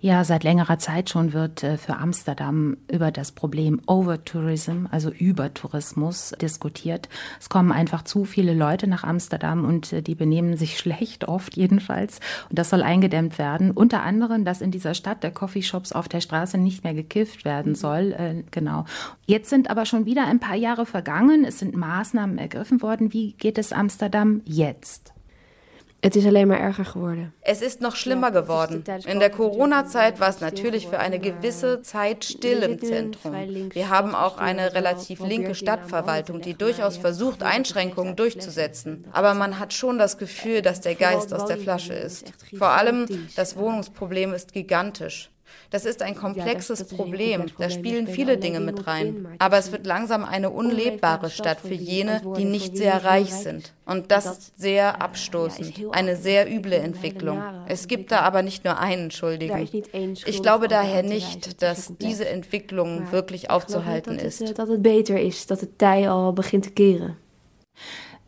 [0.00, 6.34] Ja, seit längerer Zeit schon wird äh, für Amsterdam über das Problem Overtourism, also Übertourismus,
[6.40, 7.08] diskutiert.
[7.38, 11.56] Es kommen einfach zu viele Leute nach Amsterdam und äh, die benehmen sich schlecht, oft
[11.56, 12.18] jedenfalls.
[12.50, 13.70] Und das soll eingedämmt werden.
[13.70, 17.76] Unter anderem, dass in dieser Stadt der Coffeeshops auf der Straße nicht mehr gekifft werden
[17.76, 18.12] soll.
[18.12, 18.86] Äh, genau.
[19.26, 21.44] Jetzt sind aber schon wieder ein paar Jahre vergangen.
[21.44, 23.12] Es sind Maßnahmen ergriffen worden.
[23.12, 25.11] Wie geht es Amsterdam jetzt?
[26.04, 27.32] Es ist alleen maar erger geworden.
[27.42, 28.82] Es ist noch schlimmer geworden.
[29.06, 33.32] In der Corona-Zeit war es natürlich für eine gewisse Zeit still im Zentrum.
[33.72, 39.04] Wir haben auch eine relativ linke Stadtverwaltung, die durchaus versucht, Einschränkungen durchzusetzen.
[39.12, 42.32] Aber man hat schon das Gefühl, dass der Geist aus der Flasche ist.
[42.58, 45.31] Vor allem das Wohnungsproblem ist gigantisch.
[45.72, 47.46] Das ist ein komplexes Problem.
[47.58, 49.26] Da spielen viele Dinge mit rein.
[49.38, 53.72] Aber es wird langsam eine unlebbare Stadt für jene, die nicht sehr reich sind.
[53.86, 55.72] Und das ist sehr abstoßend.
[55.92, 57.42] Eine sehr üble Entwicklung.
[57.66, 59.68] Es gibt da aber nicht nur einen Schuldigen.
[60.26, 64.58] Ich glaube daher nicht, dass diese Entwicklung wirklich aufzuhalten ist.
[64.58, 67.16] Dass es besser ist, dass der Tij al begint zu kehren.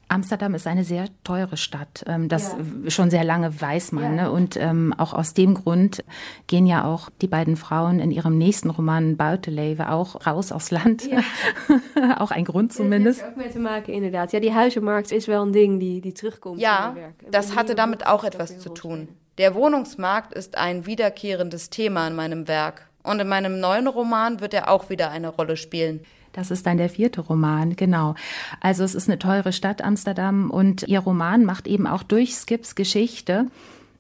[0.08, 2.04] Amsterdam ist eine sehr teure Stadt.
[2.06, 2.90] Ähm, das ja.
[2.90, 4.16] schon sehr lange weiß man.
[4.16, 4.22] Ja.
[4.24, 4.30] Ne?
[4.30, 6.04] Und ähm, auch aus dem Grund
[6.46, 11.06] gehen ja auch die beiden Frauen in ihrem nächsten Roman Buitenleven auch raus aufs Land.
[11.10, 11.20] Ja.
[12.18, 13.20] auch ein Grund zumindest.
[13.20, 14.32] Ja, das hat auch mit zu maken, inderdaad.
[14.32, 16.60] Ja, die Huizenmarkt ist wel ein Ding, die, die zurückkommt.
[16.60, 16.94] Ja,
[17.30, 19.08] das hatte damit auch etwas zu tun.
[19.38, 22.88] Der Wohnungsmarkt ist ein wiederkehrendes Thema in meinem Werk.
[23.02, 26.00] Und in meinem neuen Roman wird er auch wieder eine Rolle spielen.
[26.35, 28.14] Das ist dann der vierte Roman, genau.
[28.61, 32.75] Also es ist eine teure Stadt Amsterdam und ihr Roman macht eben auch durch Skips
[32.75, 33.47] Geschichte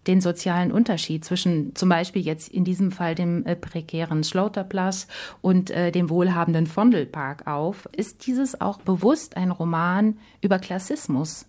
[0.06, 5.06] den sozialen Unterschied zwischen zum Beispiel jetzt in diesem Fall dem äh, prekären Slaughterplatz
[5.40, 7.88] und äh, dem wohlhabenden Vondelpark auf.
[7.96, 11.46] Ist dieses auch bewusst ein Roman über Klassismus?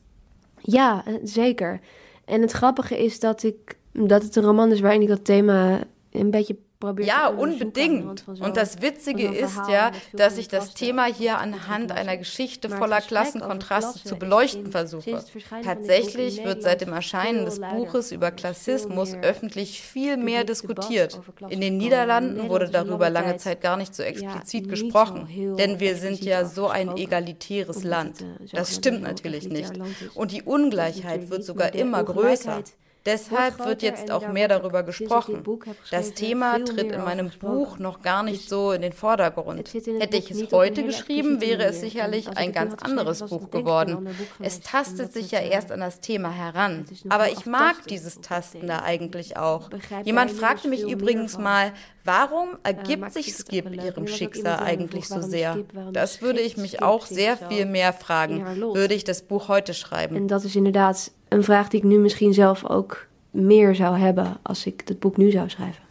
[0.63, 1.79] Ja, äh, zeker.
[2.25, 5.79] En het grappige is dat ik dat het een roman is waarin ik dat thema
[6.11, 6.57] een beetje
[6.99, 8.27] ja, unbedingt.
[8.27, 14.03] Und das Witzige ist ja, dass ich das Thema hier anhand einer Geschichte voller Klassenkontraste
[14.03, 15.23] zu beleuchten versuche.
[15.63, 21.19] Tatsächlich wird seit dem Erscheinen des Buches über Klassismus öffentlich viel mehr diskutiert.
[21.49, 26.21] In den Niederlanden wurde darüber lange Zeit gar nicht so explizit gesprochen, denn wir sind
[26.21, 28.25] ja so ein egalitäres Land.
[28.51, 29.73] Das stimmt natürlich nicht.
[30.13, 32.63] Und die Ungleichheit wird sogar immer größer.
[33.05, 35.43] Deshalb wird jetzt auch mehr darüber gesprochen.
[35.91, 39.73] Das Thema tritt in meinem Buch noch gar nicht so in den Vordergrund.
[39.73, 44.07] Hätte ich es heute geschrieben, wäre es sicherlich ein ganz anderes Buch geworden.
[44.39, 46.85] Es tastet sich ja erst an das Thema heran.
[47.09, 49.69] Aber ich mag dieses Tasten da eigentlich auch.
[50.03, 55.59] Jemand fragte mich übrigens mal, warum ergibt sich Skip ihrem Schicksal eigentlich so sehr?
[55.93, 60.15] Das würde ich mich auch sehr viel mehr fragen, würde ich das Buch heute schreiben.
[60.15, 64.37] Und das ist inderdaad een vraag die ik nu misschien zelf ook meer zou hebben
[64.41, 65.83] als ik het Buch nu zou schreiben.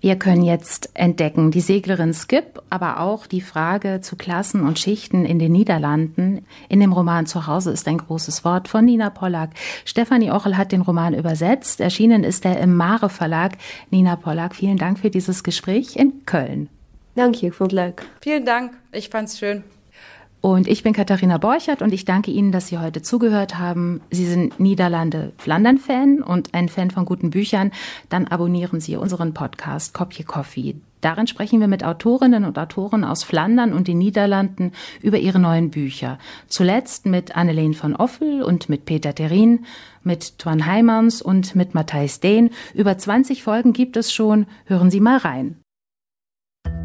[0.00, 5.24] Wir können jetzt entdecken die Seglerin Skip, aber auch die Frage zu Klassen und Schichten
[5.24, 6.44] in den Niederlanden.
[6.68, 9.50] In dem Roman Zuhause ist ein großes Wort von Nina Pollack.
[9.84, 11.80] Stefanie Ochel hat den Roman übersetzt.
[11.80, 13.52] Erschienen ist er im Mare Verlag.
[13.90, 16.68] Nina Pollack, vielen Dank für dieses Gespräch in Köln.
[17.14, 18.02] Danke, ich fand's leuk.
[18.22, 19.62] Vielen Dank, ich fand's schön.
[20.42, 24.00] Und ich bin Katharina Borchert und ich danke Ihnen, dass Sie heute zugehört haben.
[24.10, 27.70] Sie sind Niederlande-Flandern-Fan und ein Fan von guten Büchern.
[28.08, 30.74] Dann abonnieren Sie unseren Podcast Kopje Coffee.
[31.00, 35.70] Darin sprechen wir mit Autorinnen und Autoren aus Flandern und den Niederlanden über ihre neuen
[35.70, 36.18] Bücher.
[36.48, 39.64] Zuletzt mit Anneleen von Offel und mit Peter Terin,
[40.02, 42.50] mit Tuan Heimans und mit Matthijs Dehn.
[42.74, 44.46] Über 20 Folgen gibt es schon.
[44.64, 45.60] Hören Sie mal rein.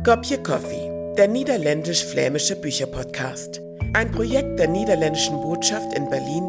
[0.03, 3.59] Kopje Coffee der niederländisch-flämische Bücherpodcast.
[3.93, 6.43] Ein Projekt der niederländischen Botschaft in Berlin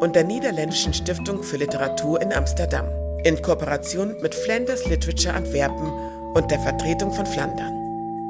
[0.00, 2.86] und der Niederländischen Stiftung für Literatur in Amsterdam.
[3.24, 5.92] in Kooperation mit Flanders Literature Antwerpen
[6.34, 7.72] und der Vertretung von Flandern.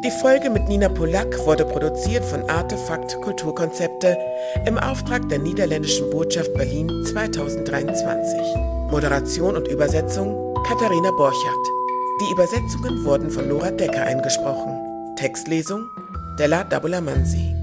[0.04, 4.18] Die Folge mit Nina Polak wurde produziert von Artefakt Kulturkonzepte
[4.66, 8.38] im Auftrag der Niederländischen Botschaft Berlin 2023.
[8.90, 11.66] Moderation und Übersetzung Katharina Borchardt.
[12.20, 14.91] Die Übersetzungen wurden von Nora Decker eingesprochen.
[15.22, 15.86] Textlesung
[16.34, 17.61] Della Dabulamansi.